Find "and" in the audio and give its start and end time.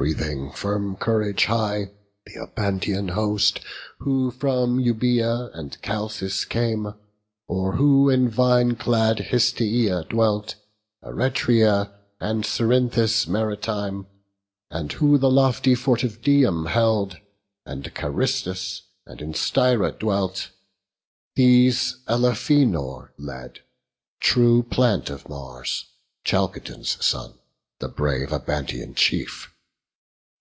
5.52-5.74, 12.18-12.44, 14.70-14.90, 17.66-17.86, 19.04-19.20